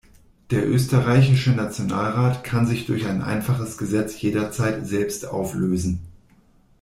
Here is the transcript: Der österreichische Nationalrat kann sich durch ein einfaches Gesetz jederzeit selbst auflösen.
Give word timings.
Der 0.49 0.67
österreichische 0.67 1.51
Nationalrat 1.51 2.43
kann 2.43 2.65
sich 2.65 2.87
durch 2.87 3.05
ein 3.05 3.21
einfaches 3.21 3.77
Gesetz 3.77 4.19
jederzeit 4.19 4.87
selbst 4.87 5.27
auflösen. 5.27 5.99